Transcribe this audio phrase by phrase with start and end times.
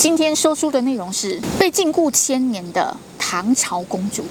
[0.00, 4.24] 今天说书的内容是被禁锢千年的唐朝公主。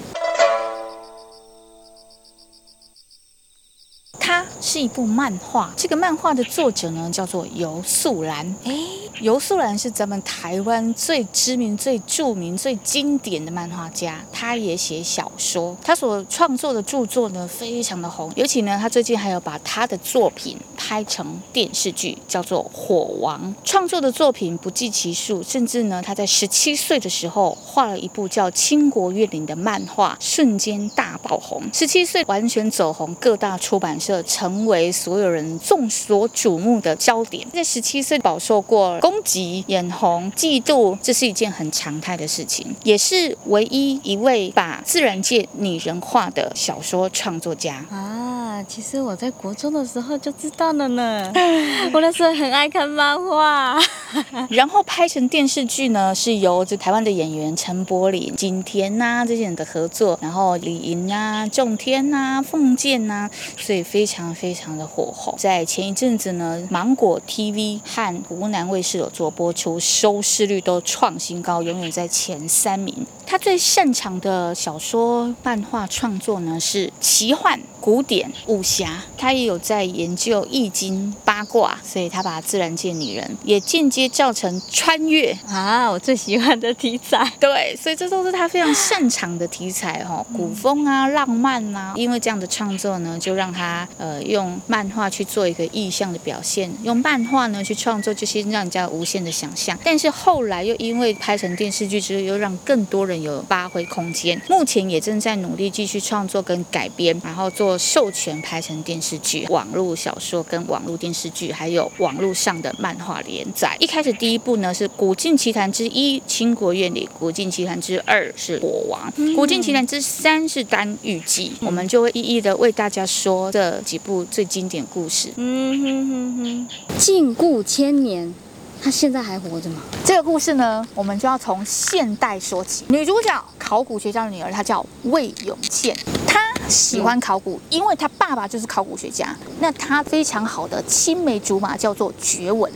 [4.20, 8.54] 它是一部漫画，这个漫画的作者呢叫做游素兰。
[8.64, 14.20] 诶，游素兰是咱们台湾最知名、最著名、最经典的漫画家。
[14.32, 23.40] 他也写小说，他所创作的著作呢非常的红，尤其呢他最近还有把他的作品拍成电视剧，叫做《火王》。
[23.64, 31.62] 创作的作品不计其数，甚至呢他在十七岁的时候画了一部叫《倾国怨灵》的漫画，瞬间大爆红。
[31.72, 34.22] 十七岁完全走红，各大出版社。
[34.26, 37.46] 成为所有人众所瞩目的焦点。
[37.52, 48.43] 在十七岁饱受过攻击、眼红、嫉妒，这是一件很常态的事情，也是唯一一位把自然界拟人化的小说创作家啊。
[48.62, 51.32] 其实我在国中的时候就知道了呢，
[51.92, 53.78] 我那时候很爱看漫画。
[54.48, 65.34] 然后拍成电视剧呢，是由这台湾的演员陈柏霖、景甜呐、啊、这些人的合作，然后李莹啊、仲天呐、啊、凤剑呐、啊，所以非常非常的火红。
[65.36, 73.04] 在前一阵子呢，芒果 TV 和湖南卫视有做播出，收视率都创新高，永远在前三名。
[73.26, 79.02] 他最擅长的小说、漫画创作呢是奇幻、古典、武侠。
[79.18, 87.30] 他也有在研究易经、八卦，所以他把自然界拟人也间接造成穿越啊，我最喜欢的题材。
[87.38, 91.94] 对，所以这都是他非常擅长的题材哈，古风啊、浪漫啊。
[91.96, 99.78] 因为这样的创作呢，就让他呃用漫画去做一个意象的表现，用漫画呢去创作，就是让人家无限的想象。
[99.82, 103.14] 但是后来又因为拍成电视剧之后，又让更多人。
[103.24, 113.76] 有发挥空间，目前也正在努力继续创作跟改编，然后做授权拍成电视剧、网络小说跟网络电视剧，还有网络上的漫画连载。
[113.80, 121.52] 一开始第一部呢是《古镜奇谭之一：倾国怨里》，《古镜奇谭之二》是《火王》，《古镜奇谭之三》是《丹玉记》。
[121.66, 125.30] 我们就会一一的为大家说这几部最经典故事。
[125.36, 126.68] 嗯哼哼哼，
[126.98, 128.34] 禁锢千年。
[128.82, 129.80] 他现在还活着吗？
[130.04, 132.84] 这个故事呢，我们就要从现代说起。
[132.88, 135.96] 女主角考古学家的女儿，她叫魏永倩。
[136.26, 136.38] 她
[136.68, 139.34] 喜欢考古，因为他爸爸就是考古学家。
[139.60, 142.72] 那他非常好的青梅竹马叫做觉文。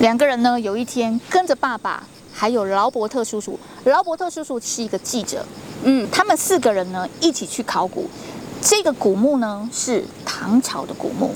[0.00, 2.02] 两个人呢，有一天跟着爸爸，
[2.32, 3.58] 还有劳伯特叔叔。
[3.84, 5.44] 劳伯特叔叔是一个记者。
[5.84, 8.08] 嗯，他们四个人呢，一起去考古。
[8.60, 11.34] 这个古墓呢，是唐朝的古墓。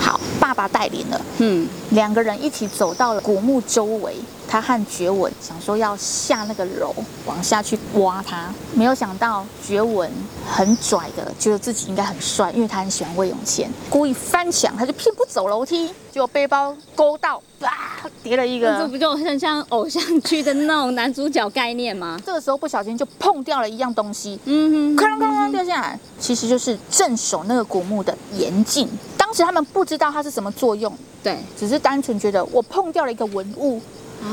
[0.00, 4.14] 好，爸爸带领了，嗯，两个人一起走到了古墓周围。
[4.46, 6.94] 他和觉文想说要下那个楼
[7.24, 10.08] 往下去挖他，没有想到觉文
[10.46, 22.20] 很拽的，觉得自己应该很帅，因为他很喜欢魏永贤，故意翻墙，他就偏不走楼梯，结果背包勾到，啊，叠了一个，这不就很像偶像剧的那种男主角概念吗？
[22.24, 28.86] 这个时候不小心就碰掉了一样东西，嗯哼，哐啷哐啷掉下来，其实就是镇守那个古墓的严禁。
[29.34, 33.82] 当时他们不知道它是什么作用，对，只是单纯觉得我碰掉了一个文物。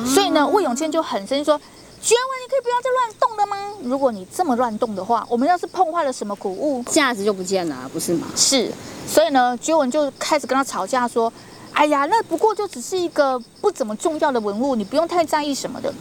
[0.06, 1.60] 所以呢，魏永谦就很生气说
[2.00, 3.74] ：“绝文，你可以不要再乱动了吗？
[3.82, 8.72] 如果你这么乱动的话，我们要是碰坏了什么古物，价值就不见了，不是吗？”是，
[9.08, 11.34] 所以呢，绝文就开始跟他吵架，说
[11.74, 15.92] ：“哎呀，那不过就只是一个不怎么重要的文物，你不用太在意什么的。”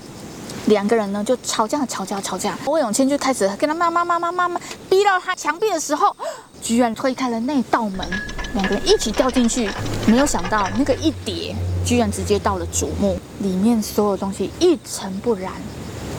[0.66, 2.56] 两个人呢就吵架，吵架，吵架。
[2.66, 6.14] 魏永谦就开始跟他骂骂骂骂骂骂，逼到他墙壁的时候，
[6.60, 8.06] 居然推开了那道门，
[8.54, 9.68] 两个人一起掉进去。
[10.06, 11.54] 没有想到那个一叠。
[11.82, 15.50] 居然直接到了主墓里面，所有东西一尘不染，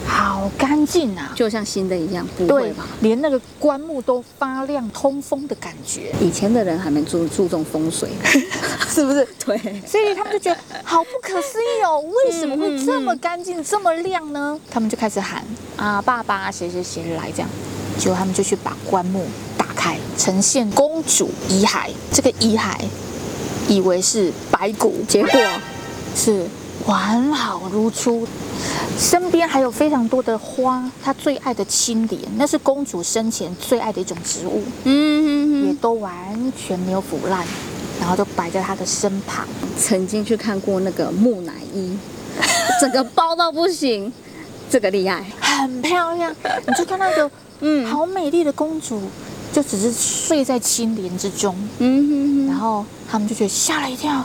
[0.07, 2.87] 好干净啊，就像新的一样，不会吧？
[3.01, 6.11] 连那个棺木都发亮通风的感觉。
[6.19, 8.09] 以前的人还没注注重风水，
[8.89, 9.25] 是不是？
[9.45, 9.55] 对，
[9.85, 14.59] 所以他们就觉得好不可思议哦，为什么会这么干净、这么亮呢？
[14.71, 15.45] 他们就开始喊
[15.77, 17.49] 啊，爸爸，谁谁谁来这样，
[17.99, 19.50] 结果他们就去把棺木打
[19.81, 22.75] 开，呈现公主遗骸，这个遗骸。
[23.67, 25.39] 以为是白骨，结果
[26.15, 26.45] 是
[26.85, 28.27] 完好如初。
[28.95, 36.13] 身边还有非常多的花，她最爱的青莲，那是公主生前最爱的一种植物，嗯，也都完
[36.55, 37.43] 全没有腐烂，
[37.99, 39.47] 然后就摆在她的身旁。
[39.79, 41.97] 曾经去看过那个木乃伊，
[42.79, 44.11] 整个包到不行，
[44.69, 46.31] 这个厉害，很漂亮。
[46.67, 47.31] 你就看那个，
[47.61, 49.01] 嗯，好美丽的公主。
[49.53, 54.23] 就只是睡在青莲之中，嗯哼哼，然后他们就觉得吓了一跳，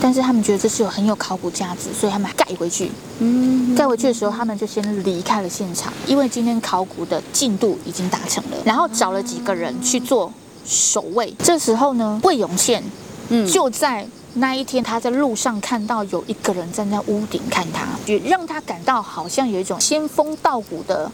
[0.00, 2.90] 但是他们觉得这是有很有考古价值，所以他们还盖回去。
[3.18, 10.32] 嗯，盖回去的时候，他们就先离开了现场，因为今天考古的进度已经达成了，然后找了几个人去做
[10.64, 11.34] 守卫。
[11.40, 12.82] 这时候呢，魏永宪，
[13.28, 21.10] 嗯，就在那一天他在路上看到有一个人站在屋顶看他，也让他感到好像有一种仙风道骨的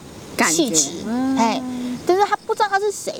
[0.47, 0.91] 气质，
[1.37, 3.13] 哎、嗯，但是他不知道他是谁，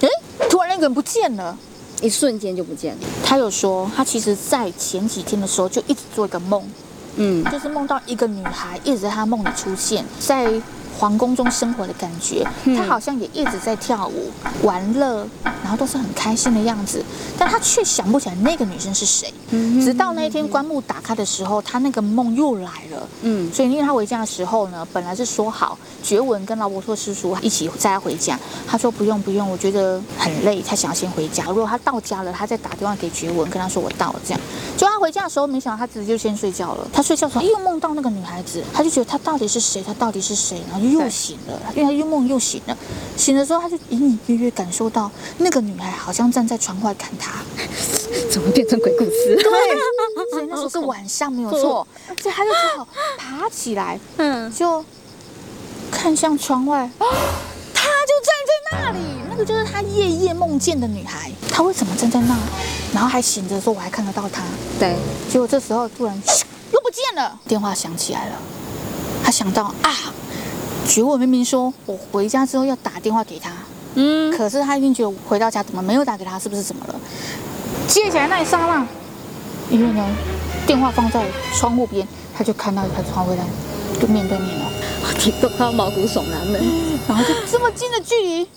[0.00, 0.08] 哎，
[0.48, 1.56] 突然那个人不见了，
[2.02, 3.00] 一瞬间就不见了。
[3.24, 6.62] 他有说，他其实在前几天的时候就一直做一个梦，
[7.16, 10.60] 嗯，就是梦到一个女孩一直在他梦里出现在。
[10.98, 12.46] 皇宫中生活的感觉，
[12.76, 14.30] 他好像也一直在跳舞、
[14.62, 17.02] 玩乐，然后都是很开心的样子，
[17.38, 19.32] 但他却想不起来那个女生是谁。
[19.82, 23.08] 直到那一天棺木打开的时候，他那个梦又来了。
[23.22, 31.44] 嗯，所以因为他回家的时候呢，本来是说好觉文跟劳伯特师叔一起载他回家，他说不用不用，我觉得很累，他想要先回家。
[31.46, 34.40] 如果他到家了，他再打电话给觉文，跟他说我到了这样。
[34.76, 36.86] 就他回家的时候，没想到他自己就先睡觉了。
[36.92, 39.82] 他睡觉的时候又梦到那个女孩子，他就觉得他到底是谁？
[39.82, 40.62] 他到底是谁？
[40.70, 41.00] 然后就。
[41.00, 42.76] 又醒了，因为他又梦又醒了。
[43.16, 47.32] 醒的时候，他就隐隐约约感受到那个女孩好像站在窗外看他。
[48.30, 49.36] 怎么变成鬼故事？
[49.36, 49.44] 对，
[50.32, 51.86] 所以那时候是晚上，没有错。
[52.20, 54.84] 所以他就只好爬起来，嗯，就
[55.90, 56.88] 看向窗外。
[57.72, 58.98] 他就站在那里，
[59.30, 61.30] 那个就是他夜夜梦见的女孩。
[61.50, 62.36] 他为什么站在那？
[62.92, 64.42] 然后还醒着说：“我还看得到他。”
[64.78, 64.96] 对。
[65.30, 66.14] 结果这时候突然
[66.72, 68.36] 又不见了，电话响起来了。
[69.24, 69.94] 他想到啊。
[70.86, 73.50] 觉文明明说，我回家之后要打电话给他，
[73.94, 76.94] 嗯，可是他一定觉得我回到家怎么没有打给他，是不是怎么了？
[77.86, 78.86] 接起来那一刹那，
[79.70, 80.04] 因为呢，
[80.66, 81.24] 电话放在
[81.54, 82.06] 窗户边，
[82.36, 83.42] 他就看到一台窗户在
[84.00, 84.66] 就面对面了，
[85.02, 86.60] 我听到他毛骨悚然的，
[87.08, 88.48] 然后就这么近的距离，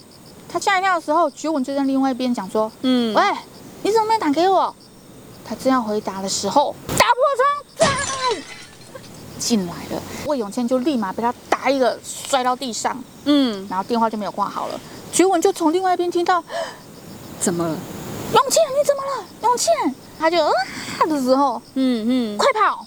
[0.49, 3.23] 他吓一跳的时候，觉文就在另外一边讲说，嗯，喂，
[3.83, 4.73] 你怎么没打给我？
[5.45, 7.15] 他正要回答的时候，打破
[7.77, 8.43] 窗，
[9.37, 14.77] 进来了，魏永倩就立马被他打一个摔到地上，嗯，然后电话就没有挂好了。
[15.13, 16.43] 觉文就从另外一边听到，
[17.39, 17.73] 怎么了？
[18.33, 19.25] 永倩，你怎么了？
[19.43, 22.85] 永倩，他就啊的时候，嗯嗯，快跑！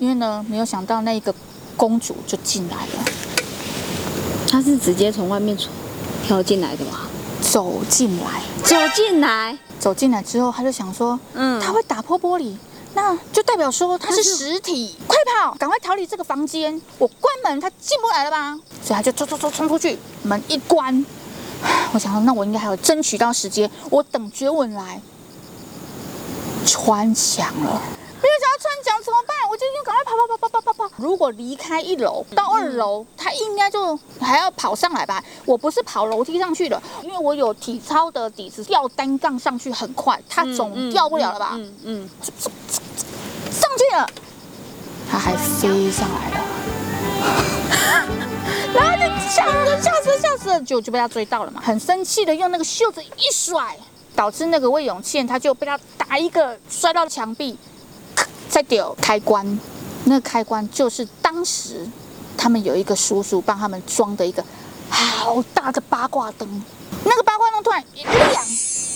[0.00, 1.32] 因为呢，没有想到那个
[1.76, 3.04] 公主就进来了。
[4.50, 5.56] 她是直接从外面
[6.26, 7.02] 跳进来的吗？
[7.40, 12.56] 走进来，走进来，走进来之后，他就想说，嗯，他会打破玻璃。
[13.00, 16.82] 那就代表说他是实体，快跑，赶快逃离这个房间！
[16.98, 18.58] 我关门，他进不来了吧？
[18.82, 21.06] 所以他就冲冲冲冲出去，门一关。
[21.94, 25.00] 我想说，那我应该还有争取到时间，我等绝吻来
[26.66, 27.80] 穿墙了。
[28.20, 29.36] 没有想要穿墙怎么办？
[29.48, 30.94] 我就应该赶快跑跑跑跑跑跑跑。
[30.96, 35.22] 如果离开一楼到二楼，他应该就还要跑上来吧？
[35.44, 41.52] 我不是跑楼梯上去的，因为我有体操的底子，吊单杠上去很快，他总掉不了了吧？
[41.54, 42.10] 嗯嗯。
[45.18, 46.36] 他还飞上来了，
[48.72, 53.76] 然后就吓死了，吓死了，吓死了，就就被他追到了嘛，很生气的用那个袖子一甩，
[54.14, 57.58] 导致那个魏永倩他就被他打一个摔到墙壁，
[58.48, 59.58] 再丢开关，
[60.04, 61.84] 那个开关就是当时
[62.36, 64.44] 他们有一个叔叔帮他们装的一个
[64.88, 66.62] 好大的八卦灯，
[67.02, 68.44] 那个八卦灯突然一亮，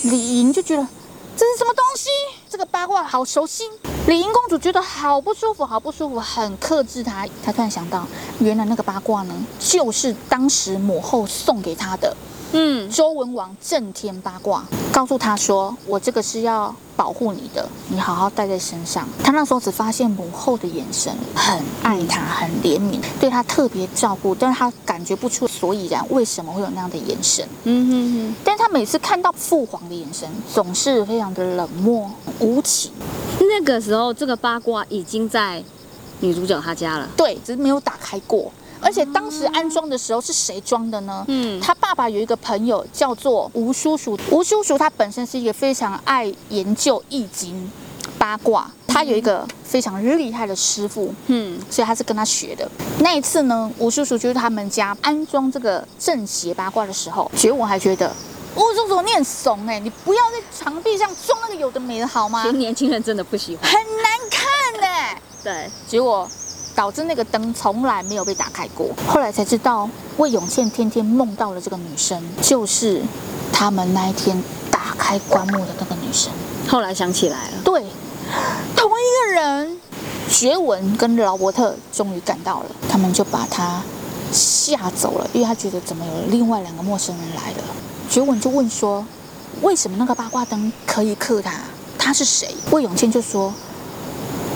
[0.03, 0.87] 李莹就觉得。
[1.35, 2.09] 这是什么东西？
[2.47, 3.63] 这个八卦好熟悉。
[4.13, 7.27] 李英公主觉得好不舒服，好不舒服，很克制她。
[7.43, 8.05] 她突然想到，
[8.37, 12.15] 原来那个八卦呢，就是当时母后送给她的。
[12.55, 27.43] 嗯，周文王震天八卦，告诉他说：“我这个是要保护你的，你好好带在身上。”他那时候只发现母后的眼神很爱他，很怜悯，对他特别照顾，但是他感觉不出所以然，为什么会有那样的眼神？
[27.63, 28.35] 嗯哼哼。
[28.43, 32.07] 但他每次看到父皇的眼神，总是非常的冷漠
[32.39, 32.91] 无情。
[33.39, 35.63] 那个时候，这个八卦已经在
[36.19, 38.51] 女主角她家了，对，只是没有打开过。
[38.83, 41.23] 而且当时安装的时候是谁装的呢？
[41.27, 47.71] 嗯，他爸爸有一个朋友叫做吴叔叔，吴叔叔他本身是一个非常爱研究易经
[48.17, 52.69] 八卦，他有一个非常厉害的师傅，嗯，所以他是跟他学的。
[52.99, 58.11] 那一次呢，吴叔叔就是他们家安装这个正邪八卦的时候，觉我还觉得
[58.55, 62.43] 吴叔叔你很怂哎，你不要在墙壁上装那个有的没的好吗？
[62.51, 65.21] 年轻人真的不喜欢，很难看哎。
[65.43, 66.29] 对，结果。
[66.75, 68.89] 导致那个灯从来没有被打开过。
[69.07, 73.01] 后来才知道，魏永倩天天梦到了这个女生，就是
[73.51, 76.31] 他们那一天打开棺木的那个女生。
[76.67, 77.85] 后来想起来了，对，
[78.75, 79.77] 同一个人。
[80.29, 83.79] 学文跟劳伯特终于赶到了，他们就把他
[84.31, 87.63] 吓走了，因为他觉得怎么有另外两个陌生人来了。
[88.09, 89.05] 学文就问说
[89.61, 91.51] ：“为什么那个八卦灯可以克他？
[91.99, 93.53] 他是谁？”魏永倩就说。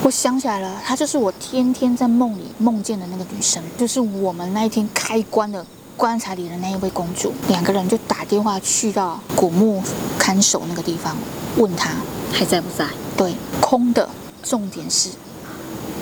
[0.02, 5.64] 我想起来了，她就是我天天在梦里梦见的那个女生，就是我们那一天开棺的
[5.96, 7.32] 棺材里的那一位公主。
[7.48, 9.82] 两个人就打电话去到古墓
[10.18, 11.16] 看守那个地方，
[11.56, 11.90] 问她
[12.32, 12.86] 还在不在？
[13.16, 14.08] 对，空的。
[14.40, 15.10] 重点是，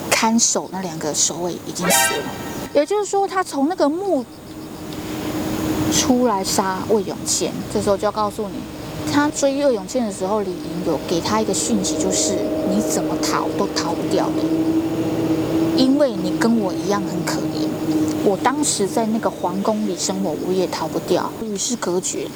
[0.09, 2.23] 看守那两个守卫已经死了，
[2.73, 4.23] 也就是说，他从那个墓
[5.91, 7.51] 出来杀魏永贤。
[7.73, 8.55] 这时候就要告诉你，
[9.11, 12.33] 他追魏永倩的时候，李莹有给他一个讯息，就是
[12.69, 14.43] 你怎么逃都逃不掉的，
[15.75, 17.67] 因为你跟我一样很可怜。
[18.23, 22.27] 我当时在那个皇宫里生活，我也逃不掉，与世隔绝。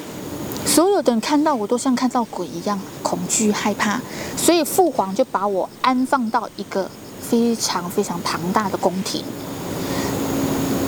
[0.66, 4.00] 所有的人看到我都像看到鬼一样恐惧害怕，
[4.38, 9.24] 所以父皇就把我安放到一个非常非常庞大的宫廷，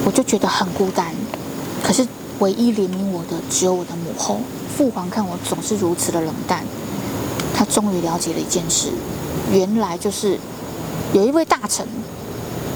[0.05, 1.13] 我就觉得很孤单。
[1.83, 2.07] 可是
[2.39, 4.39] 唯一怜悯我的只有我的母后。
[4.75, 6.63] 父皇看我总是如此的冷淡，
[7.55, 8.89] 他终于了解了一件事，
[9.51, 10.39] 原来就是
[11.13, 11.87] 有一位大臣。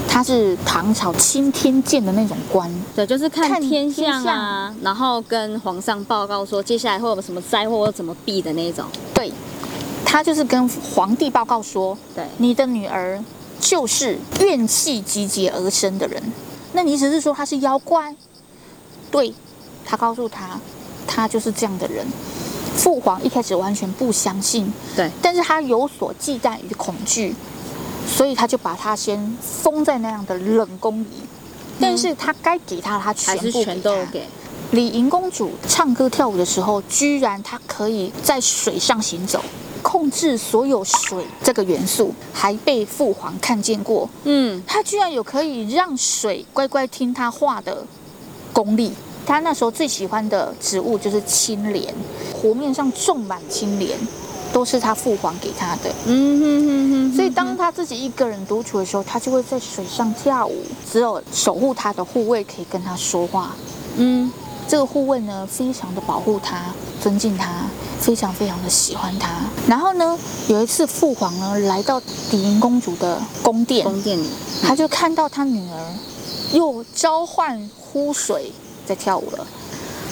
[0.10, 8.86] 他是唐朝钦天监的那种官，对，就是看天象啊，然后跟皇上报告说接下来会有什么灾祸或怎么避的那种。
[9.14, 9.32] 对，
[10.04, 13.24] 他就是跟皇帝报告说，对，你的女儿
[13.60, 16.24] 就是怨气集结而生的人。
[16.74, 18.16] 那你意思是说她是妖怪？
[19.12, 19.36] 对，
[19.86, 20.60] 他告诉他，
[21.08, 22.06] 他就是这样的人。
[22.76, 27.34] 父皇一开始完全不相信，对，但是他有所忌惮与恐惧。
[28.10, 31.08] 所以他就把他先封在那样的冷宫里，
[31.78, 33.62] 但是他该给他，他全部。
[33.62, 34.26] 全都给。
[34.72, 39.42] 李莹公主唱歌跳舞的时候，居然她可以在水上行走，
[39.82, 44.10] 控制所有水这个元素，还被父皇看见过。
[44.24, 47.86] 嗯，她居然有可以让水乖乖听她话的
[48.54, 48.94] 功力。
[49.28, 51.94] 她那时候最喜欢的植物就是青莲，
[52.34, 53.96] 湖面上种满青莲。
[54.54, 57.16] 都是他父皇给他的，嗯哼哼哼。
[57.16, 60.64] 所以当他自己一个人独处的时候，他就会在水上跳舞。
[60.90, 63.54] 只有守护他的护卫可以跟他说话。
[63.98, 64.32] 嗯，
[64.66, 67.66] 这个护卫呢，非常的保护他，尊敬他，
[68.00, 69.30] 非常非常的喜欢他。
[69.68, 70.18] 然后呢，
[70.48, 74.30] 有一次父皇呢来到李莹公主的宫殿，宫殿里，
[74.64, 75.94] 他就看到他女儿
[76.54, 78.54] 又召唤呼水
[78.88, 79.46] 在跳舞了。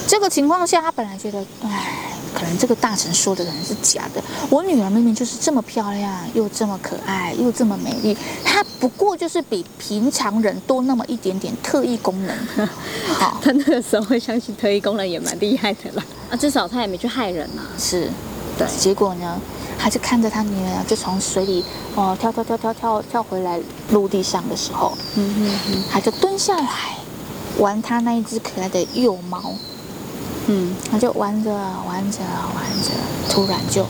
[0.05, 2.11] 这个情况下，他本来觉得，哎。
[2.35, 4.21] 可能这个大臣说的可能是假的。
[4.49, 12.37] 我女儿明明就是这么漂亮，又这么可爱，又这么美丽，她不过就是比平常人多那么一点点特异功能。
[13.07, 16.03] 好，他那个时候会相信特异功能也蛮厉害的啦。
[16.29, 17.79] 啊，至少他也没去害人嘛、啊。
[17.79, 18.11] 是，
[18.57, 18.67] 对。
[18.77, 19.39] 结果呢，
[19.79, 21.63] 他就看着他女儿就从水里
[21.95, 23.57] 哦跳跳跳跳跳跳回来
[23.91, 25.57] 陆地上的时候，嗯
[25.89, 26.97] 他就蹲下来
[27.57, 29.53] 玩他那一只可爱的幼猫。
[30.47, 32.91] 嗯，他就玩着玩着玩着，
[33.29, 33.85] 突然就，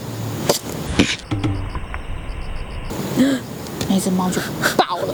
[3.89, 4.39] 那只猫就
[4.77, 5.13] 爆了。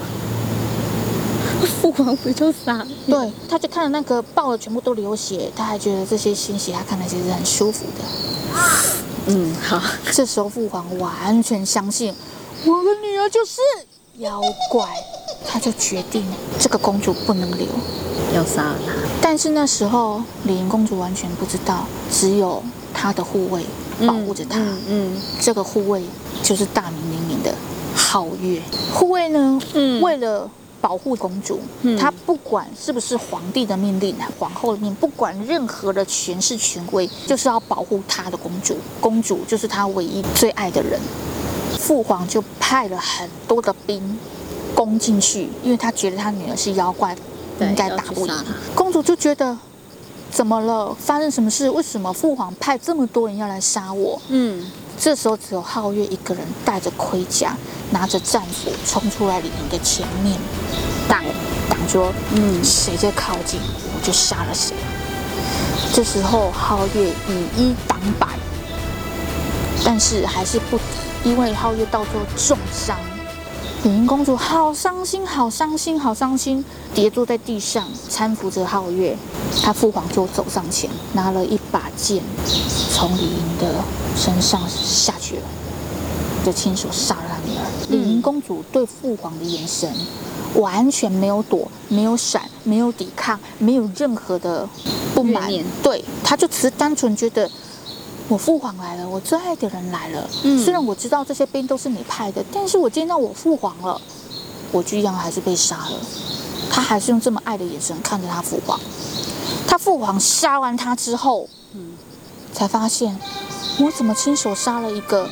[1.82, 2.86] 父皇不就傻？
[3.08, 8.04] 对，他就看着那个爆了，全部都流血，他还觉得这些鲜血他看了其实很舒服的。
[9.28, 9.82] 嗯，好。
[10.12, 12.14] 这时候父皇完全相信
[12.66, 13.62] 我的女儿就是
[14.18, 14.40] 妖
[14.70, 14.88] 怪，
[15.48, 16.24] 他就决定
[16.60, 17.68] 这个公主不能留。
[18.34, 22.62] 要杀了他，但是那时候李莹公主完全不知道，只有
[22.94, 23.66] 她的护卫
[24.06, 24.60] 保护着她。
[24.60, 26.04] 嗯，嗯，嗯，这个护卫
[26.42, 27.54] 就是大名鼎鼎的
[27.96, 28.62] 皓月。
[28.94, 38.78] 护卫呢，嗯，为了保护公主，嗯，他不管是不是皇帝的命令、皇后的命，不管任何的权势权威，就是要保护她的公主。
[39.00, 41.00] 公主就是她唯一最爱的人。
[41.78, 44.20] 父皇就派了很多的兵
[44.76, 47.16] 攻进去，因为他觉得他女儿是妖怪。
[47.62, 48.34] 应该打不赢。
[48.76, 49.58] 公主就觉得，
[50.32, 50.96] 怎么了？
[51.00, 51.70] 发生什么事？
[51.70, 54.22] 为什么父皇派这么多人要来杀我？
[54.30, 54.66] 嗯，
[55.00, 57.56] 这时候只有皓月一个人带着盔甲，
[57.92, 60.38] 拿着战斧冲出来李莹的前面，
[61.08, 61.24] 挡
[61.70, 64.76] 挡说：“嗯，谁在靠近，我就杀了谁。”
[65.94, 68.28] 这时候皓月以一挡百，
[69.84, 72.98] 但是还是不敌，因为皓月到最后重伤。
[73.84, 79.18] 李莹公主好伤心，好伤心，好伤心，跌坐在地上，搀扶着皓月。
[79.60, 82.22] 她父皇就走上前，拿了一把剑，
[82.94, 83.84] 从李莹的
[84.16, 85.42] 身上下去了，
[86.46, 87.66] 就亲手杀了她女儿。
[87.90, 89.92] 李莹公主对父皇的眼神
[90.58, 94.70] 完全没有躲，没有闪，没有抵抗，没有任何的
[95.16, 95.52] 不满。
[95.82, 97.50] 对，她就只是单纯觉得。
[98.32, 100.26] 我父皇来了，我最爱的人来了。
[100.44, 104.00] 嗯，虽然我知道这些兵都是你派的，但是我见到我父皇了，
[104.72, 106.00] 我居然还是被杀了。
[106.72, 108.80] 他还是用这么爱的眼神看着他父皇。
[109.68, 111.92] 他父皇杀完他之后，嗯，
[112.54, 113.20] 才发现
[113.82, 115.28] 我怎么亲手杀了一个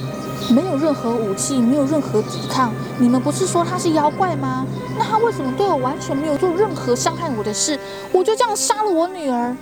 [0.49, 2.73] 没有任何武器、没有任何抵抗？
[2.97, 4.67] 你们不是说他是妖怪吗？
[4.97, 7.79] 那他为什么对我完全没有做任何伤害我的事？
[8.11, 9.55] 我就这样杀了我女儿。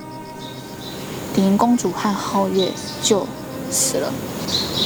[1.37, 2.71] 李莹公主和皓月
[3.03, 3.25] 就
[3.69, 4.11] 死了。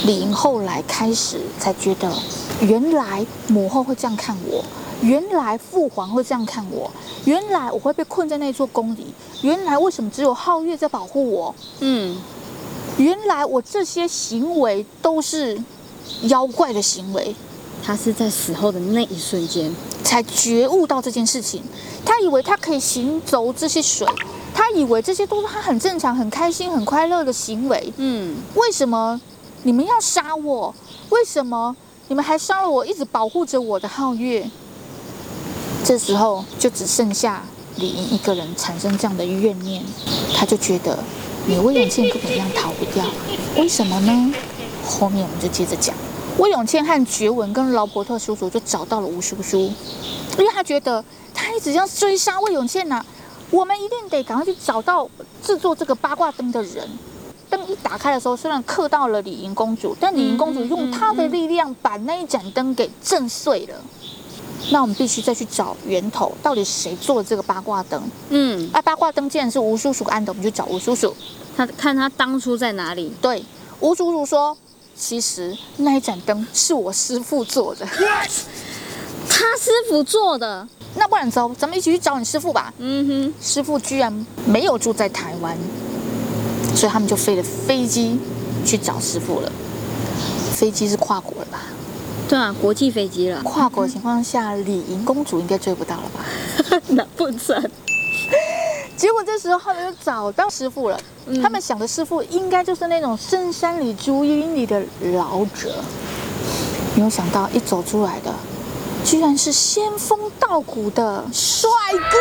[0.06, 2.12] 李莹后来开始才觉得，
[2.60, 4.62] 原来母后会这样看我，
[5.02, 6.92] 原来父皇会这样看我，
[7.24, 11.56] 原来我会被困在那座宫里，原来为什么只有皓月在保护我？
[11.80, 12.18] 嗯，
[12.98, 15.58] 原来我这些行为都是
[16.24, 17.34] 妖怪的行为。
[17.84, 21.64] 他是在死后的那一瞬间才觉悟到这件事情。
[22.06, 24.08] 他以为他可以行走这些水，
[24.54, 27.94] 他以为这些都是他很正常、很开心、很快乐的行为。
[27.98, 29.20] 嗯，为什么
[29.64, 30.74] 你们要杀我？
[31.10, 31.76] 为什么
[32.08, 34.50] 你们还杀了我一直保护着我的皓月？
[35.84, 37.44] 这时候就只剩下
[37.78, 39.84] 李莹一个人产生这样的怨念，
[40.36, 41.00] 他就觉得
[41.48, 43.04] 你魏永倩根本一样逃不掉。
[43.58, 44.34] 为什么呢？
[44.86, 45.96] 后面我们就接着讲。
[46.38, 49.60] 魏永倩和觉文跟劳伯特叔叔就找到了吴叔叔，
[50.38, 51.04] 因为他觉得
[51.34, 53.06] 他一直要追杀魏永倩呐、啊，
[53.52, 55.08] 我们一定得赶快去找到
[55.44, 56.90] 制作这个八卦灯的人。
[57.50, 63.76] 灯一打开的时候，虽然刻到了李莹公主，但李莹公主用她的力量把那一盏灯给震碎了。
[64.72, 68.02] 那我们必须再去找源头，到底谁做了这个八卦灯？
[68.30, 71.16] 嗯，啊，八卦灯既然是吴叔叔安的，我们就找吴叔叔，
[71.58, 73.12] 他看他当初在哪里。
[73.22, 73.44] 对，
[73.80, 74.58] 吴叔叔说。
[74.94, 82.74] 其实那一盏灯是我师傅做的，他师傅做的，那不然走，咱们一起去找你师傅吧。
[82.80, 85.58] 嗯哼，师傅居然没有住在台湾，
[86.76, 88.20] 所以他们就飞了飞机
[88.66, 89.52] 去找师傅了。
[90.54, 91.62] 飞机是跨国了吧？
[92.28, 93.42] 对啊，国际飞机了。
[93.44, 96.80] 跨国情况下，李莹公主应该追不到了吧？
[96.90, 97.62] 那不成。
[98.96, 101.00] 结果这时候他们就找到师傅了。
[101.42, 104.82] 他们想的师傅应该就是那种深山里、竹林里的
[105.14, 105.74] 老者。
[106.96, 108.34] 没有想到一走出来的，
[109.04, 111.70] 居然是仙风道骨的帅
[112.10, 112.18] 哥，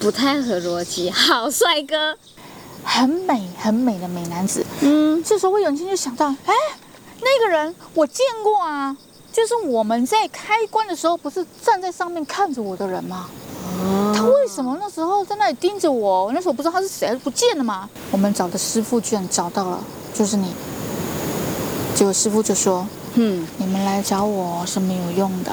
[0.00, 1.10] 不太合逻辑。
[1.10, 2.16] 好帅哥，
[2.82, 4.64] 很美很美的美男子。
[4.80, 6.54] 嗯，这时候魏永庆就想到，哎，
[7.20, 8.96] 那个人我见过啊，
[9.32, 13.28] 就是我们在开关的时候，不是站在上面看着我的人吗？
[14.14, 16.26] 他为什么那时候在那里盯着我？
[16.26, 17.88] 我那时候不知道他是谁，不见了吗？
[18.10, 19.78] 我们找的师傅居然找到了，
[20.14, 20.52] 就是你。
[21.94, 25.52] 结果师傅就说：“嗯，你们来找我是没有用的，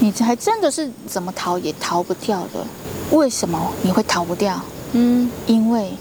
[0.00, 2.66] 你还真的是怎么逃也逃不掉的。
[3.10, 4.60] 为什么你会逃不掉？
[4.92, 5.92] 嗯，因为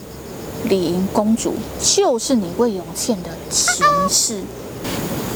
[0.66, 4.42] 李莹公主就是你魏永倩的前世。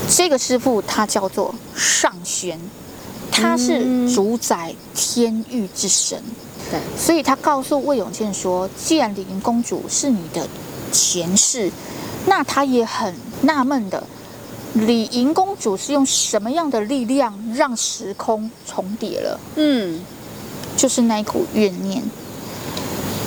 [0.10, 2.60] 这个师傅他叫做上玄。”
[3.38, 6.24] 他是主宰天域之神，
[6.72, 10.48] 对，所以他告诉魏永倩说：“既然李莹公主是你的
[10.90, 11.70] 前世，
[12.28, 14.02] 那他也很纳闷的，
[14.76, 19.40] 李莹公主是用什么样的力量让时空重叠了？
[19.56, 20.02] 嗯，
[20.76, 22.04] 就是那一股怨念，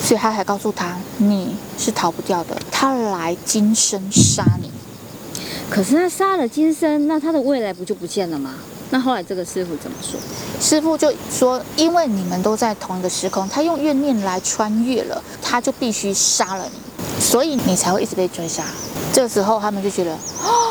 [0.02, 4.70] 所以他还告诉他你是逃不掉的，他来今生杀你。
[5.70, 8.54] 可是他杀了今生，那他的未来不就不见了吗？”
[8.90, 10.18] 那后来这个师傅怎么说？
[10.60, 18.64] 师傅就说：“因为你们都在同一个时空，他用怨念来穿越了，他就必须杀了你，所以你才会一直被追杀。”
[19.12, 20.48] 这个时候他们就觉得：“啊，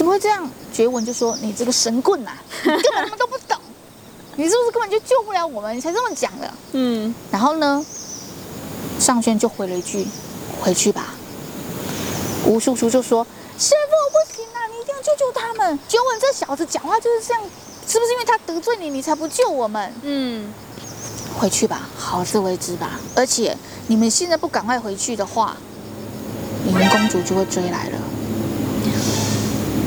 [0.00, 3.58] 怎么会这样？”觉文就说：“你这个神棍呐、啊， 根本什么都不懂，
[4.36, 5.76] 你是不是根本就救不了我们？
[5.76, 7.14] 你才这么讲的。”嗯。
[7.30, 7.84] 然后呢，
[8.98, 10.06] 尚轩就回了一句
[10.58, 11.12] ：“回去吧。”
[12.48, 13.22] 吴叔叔就说
[13.60, 15.78] ：“师傅，不行啊，你一定要。”救救他们！
[15.86, 17.42] 觉文这小子讲话就是这样，
[17.86, 19.92] 是不是因为他得罪你，你才不救我们？
[20.00, 20.50] 嗯，
[21.38, 22.98] 回去吧，好自为之吧。
[23.14, 23.54] 而且
[23.88, 25.58] 你们现在不赶快回去的话，
[26.64, 27.98] 你们公主就会追来了，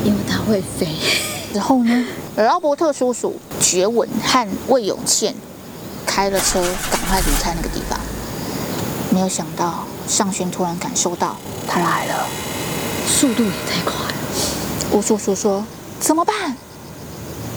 [0.03, 0.87] 因为它会飞。
[1.53, 5.35] 然后呢，劳伯特叔叔、觉文和魏永倩
[6.05, 6.61] 开了车，
[6.91, 7.99] 赶快离开那个地方。
[9.11, 11.37] 没有想到，尚轩突然感受到
[11.67, 12.27] 他来了，
[13.07, 14.13] 速度也太快了。
[14.91, 15.63] 吴叔叔说
[16.01, 16.57] ：“怎么办？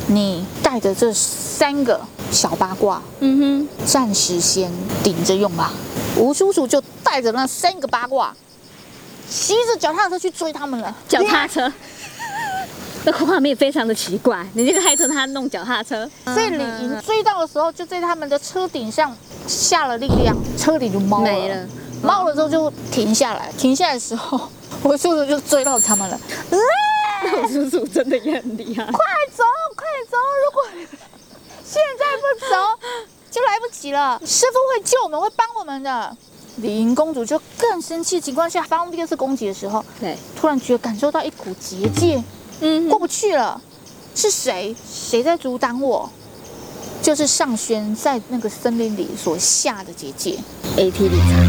[0.09, 4.71] 你带着这三个小八卦，嗯哼，暂时先
[5.03, 5.73] 顶着用吧。”
[6.17, 8.35] 吴叔叔就带着那三个八卦，
[9.29, 10.95] 骑着脚踏车去追他们了。
[11.09, 11.73] 脚踏车，
[13.07, 14.45] 那画面非常的奇怪。
[14.55, 19.17] 你这个害车他弄脚踏车，所以李莹追到的时候，就在他们的车顶上
[19.47, 21.67] 下了力量，车顶就冒了，没了。
[22.03, 24.51] 冒了之后就停下来，停下来的时候，
[24.83, 26.21] 我叔叔就追到他们了。
[27.43, 29.45] 我叔叔真的也很厉害，快走，
[29.77, 30.17] 快走！
[30.45, 30.65] 如果
[31.65, 32.89] 现在不走，
[33.31, 34.21] 就来不及了。
[34.27, 36.17] 师傅会救我们，会帮我们的。
[36.57, 42.23] 李莹公主就更生气的情况下，发动第二次攻击的时候，对，突然觉得感受到一股结界，
[42.61, 43.61] 嗯，过不去了。
[44.15, 44.75] 是谁？
[44.91, 46.11] 谁在阻挡我？
[47.03, 50.39] 就是上轩在那个森林里所下的结界。
[50.77, 51.47] AT 理财。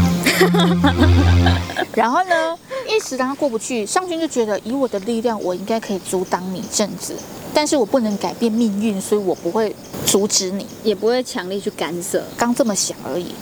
[1.96, 2.56] 然后呢？
[2.86, 3.84] 一时让他过不去。
[3.84, 7.14] 上轩就觉得以我的力量，我应该可以阻挡你一阵子，
[7.52, 9.74] 但是我不能改变命运，所以我不会
[10.06, 12.22] 阻止你，也不会强力去干涉。
[12.36, 13.34] 刚这么想而已，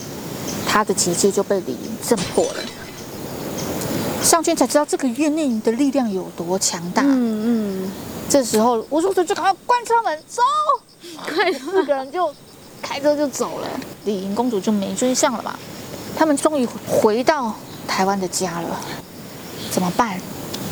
[0.66, 2.54] 他的结界就被李云震破了。
[4.26, 7.02] 上圈才知道这个怨念的力量有多强大。
[7.02, 7.90] 嗯嗯。
[8.28, 10.42] 这时候吴叔叔就赶快关车门走，
[11.24, 12.34] 快四个人就
[12.82, 13.68] 开车就走了。
[14.04, 15.56] 李莹公主就没追上了嘛。
[16.18, 17.54] 他们终于回到
[17.86, 18.80] 台湾的家了，
[19.70, 20.20] 怎么办？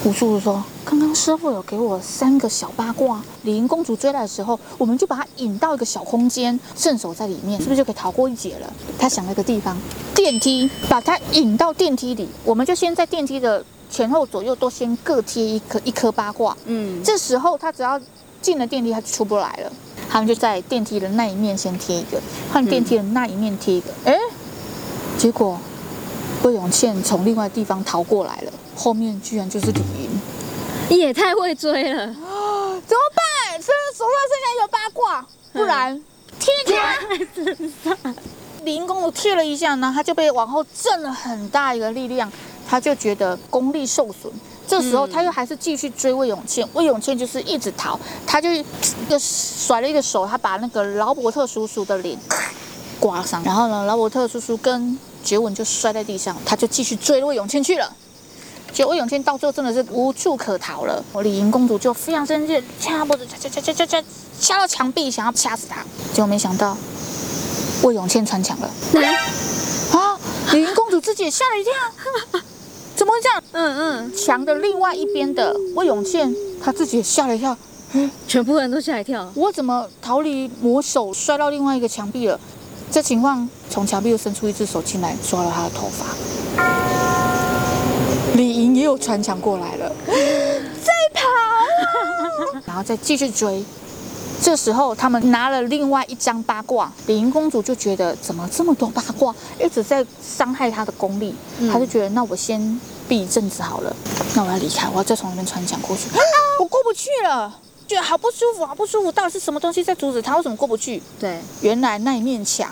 [0.04, 9.74] 吴叔叔说：“刚刚师傅有给我三个小八卦，李银公主追来的时候，我们就把她引到一个小空间，镇守在里面，是不是就可以逃过一劫了？”他想了一个地方，
[10.14, 13.64] 电梯，把她引到电梯里，我们就先在电梯的。
[13.90, 18.00] 前后左右都先各贴一颗一颗八卦，嗯，这时候她只要
[18.42, 19.72] 进了电梯，她就出不来了。
[20.10, 22.20] 他们就在电梯的那一面先贴一个，
[22.52, 24.20] 换电梯的那一面贴一个，哎、嗯，
[25.16, 25.56] 结果
[26.44, 29.80] 魏永倩从另外地方逃过来了，后面居然就是李
[30.90, 33.62] 云，也太会追了，怎么办？
[33.62, 35.98] 虽然手上剩下一个八卦，不然
[36.38, 36.76] 贴贴
[37.34, 38.14] 在身上。
[38.62, 42.30] 李云公主贴了一下呢，他就被往后震了很大一个力量。
[42.66, 44.32] 他就觉得功力受损，
[44.66, 48.64] 这时候他又还是继续追魏永倩，魏永倩就是一直逃，他就一
[49.06, 52.18] 个甩了一个手，他把那个劳伯特叔叔的脸
[52.98, 57.90] 刮伤，然后呢，劳伯特叔叔跟觉文就摔在地上，他就继续追魏永倩去了，
[58.72, 64.04] 结果魏永倩到最后真的是无处可逃了，我李银公主就非常生气，掐脖子掐掐掐掐掐掐
[64.38, 65.82] 掐到墙壁，想要掐死他，
[66.12, 66.76] 结果没想到
[67.82, 68.70] 魏永倩穿墙了，
[69.92, 70.18] 啊，
[70.52, 72.42] 李银公主自己也吓了一跳。
[72.96, 73.42] 怎么会这样？
[73.50, 76.32] 嗯嗯，墙的另外一边的魏永倩，
[76.62, 77.56] 她自己也吓了一跳，
[77.92, 79.28] 嗯，全部人都吓一跳。
[79.34, 82.38] 我怎么逃离魔手，摔到另外一个墙壁了？
[82.94, 86.06] 这情况，从墙壁又伸出一只手进来，抓了他的头发。
[88.36, 91.26] 李莹也有穿墙过来了， 在跑。
[91.26, 93.64] 啊， 然后再继续追。
[94.40, 103.96] 这时候，他们拿了另外一张八卦，李莹公主就觉得怎么这么多八卦一直在伤害她的功力，嗯、她就觉得那我先避一阵子好了，
[104.36, 106.04] 那我要离开，我要再从那边穿墙过去，
[106.60, 110.36] 我过不去了，觉得好不舒服，好不舒服，到底是什么东西在阻止他？
[110.36, 111.02] 为什么过不去？
[111.20, 112.70] 对，原来那一面墙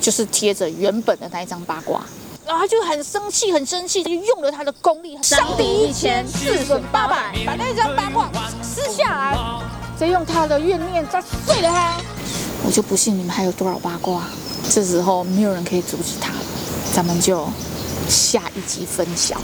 [0.00, 2.00] 就是贴着原本的那一张八卦，
[2.46, 8.30] 然后他就很生气，很生气，就用了他的功力，伤敌一千，自损八百，把那张八卦
[8.62, 9.38] 撕下来。
[9.98, 12.00] 再用他的怨念再碎了他，
[12.64, 14.24] 我就不信你们还有多少八卦。
[14.70, 16.38] 这时候没有人可以阻止他了，
[16.94, 17.46] 咱们就
[18.08, 19.36] 下一集分晓。